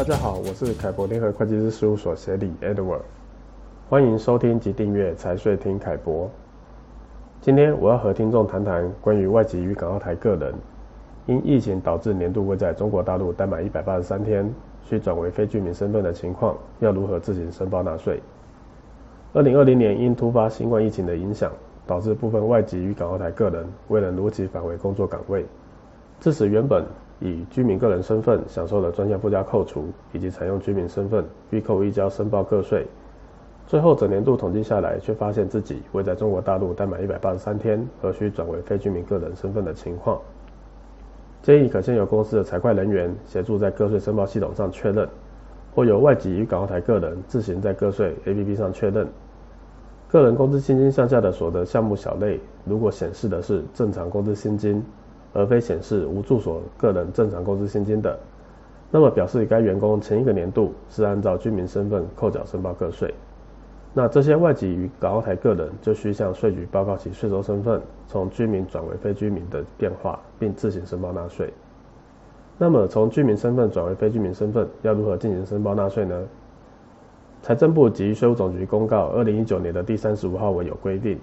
[0.00, 3.02] 大家好，我是凯博联合会计师事务所协理 Edward，
[3.90, 6.30] 欢迎收听及订阅财税听凯博。
[7.42, 10.54] 今天我要和听众谈谈关于外籍与港澳台个人
[11.26, 14.50] 因疫情导致年度未在中国大陆待满一百八十三天，
[14.84, 18.22] 需转为非居民身份的情况，要如何自行申报纳税。
[19.34, 21.52] 二零二零年因突发新冠疫情的影响，
[21.86, 25.44] 导致部分外籍与港澳台个人未能如期返回工作岗位，
[26.20, 26.86] 致使原本
[27.20, 32.86] 以居民个人身份享受的专项附加扣除，以及采用居民身份预扣预交申报个税，
[33.66, 40.18] 最后整年度统计下来，却发现自己未在中国大陆待满一百八十三天，而需转为非居民个人身份的情况。
[41.42, 45.08] 建议可先由公司的财会人员协助在个税申报系统上确认，
[45.74, 49.06] 或由外籍与港澳台个人自行在个税 APP 上确认。
[50.08, 54.82] 个人工资薪金项下的所得项目小类，如果显示的是正常工资薪金，
[55.32, 58.18] 而非显示无住所个人正常工资薪金的，
[58.90, 63.14] 那么表示该员工前一个年度是按照居民身份扣缴申报个税。
[63.92, 71.52] 那这些外籍与港澳台个人就需向税局报告其税收身份从居民转为非居民的变化，并自行申报纳税。
[72.56, 76.22] 那么从居民身份转为非居民身份要如何进行申报纳税呢？
[77.42, 81.18] 财政部及税务总局公告二零一九年的第三十五号文有规定，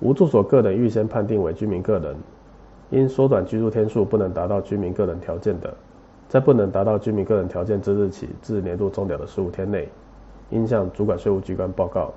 [0.00, 2.14] 无住所个人预先判定为居民个人。
[2.92, 5.74] 因缩短居住天数不能达到居民个人条件的，
[6.28, 9.88] 在不能达到居民个人条件之日起至年度终了的十五天内，
[10.50, 12.12] 应向主管税务机关报告，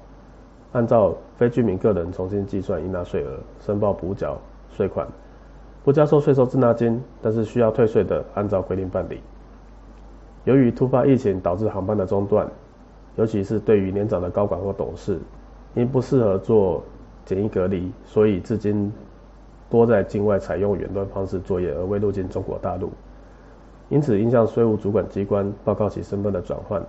[0.74, 4.38] 按照非居民个人重新计算应纳税额，申报补缴
[4.70, 5.08] 税款，
[5.82, 9.22] 不加收税收滞纳金，但是需要退税的，按照规定办理。
[10.44, 12.46] 由于突发疫情导致航班的中断，
[13.16, 15.18] 尤其是对于年长的高管或董事，
[15.74, 16.84] 因不适合做
[17.24, 18.92] 检疫隔离，所以至今。
[19.70, 22.92] 多在境外采用远端方式作业，而未入境中国大陆，
[23.90, 26.82] 因此应向税务主管机关报告其身份的转换，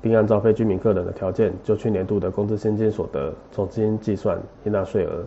[0.00, 5.24] 并按照非居民个人的条件，就去年度的工资薪金所得重新计算应纳税额，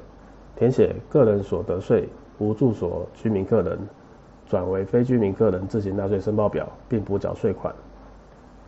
[0.56, 2.08] 填写个人所得税
[2.38, 3.78] 无住所居民个人
[4.48, 7.74] 转为非居民个人自行纳税申报表，并补缴税款。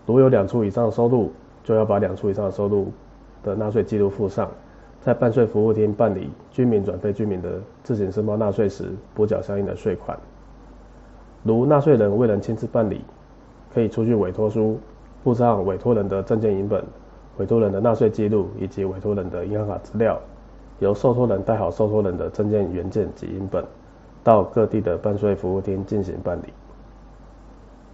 [0.06, 1.32] 如有两处以上收入，
[1.64, 2.92] 就要把两处以上收入
[3.44, 4.50] 的纳税记录附上。
[5.02, 10.18] 在办税服务厅办理居民转非居民的自行申报纳税时，补缴相应的税款。
[11.44, 13.02] 如纳税人未能亲自办理，
[13.74, 14.78] 可以出具委托书，
[15.24, 16.84] 附上委托人的证件影本、
[17.38, 20.20] 委托人的纳税记录以及委托人的银行卡资料，
[20.80, 23.64] 由受托人带好受托人的证件原件及影本，
[24.22, 26.54] 到各地的办税服务厅进行办理。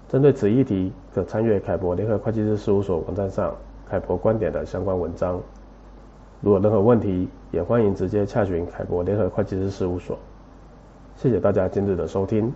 [0.09, 3.53] 针对此议题，可参阅凯博联合会计师事务所网站上
[3.87, 5.39] 凯博观点的相关文章。
[6.45, 10.15] 如果任何问题，也欢迎直接洽询凯博联合会计师事务所。
[11.15, 12.53] 谢谢大家今日的收听。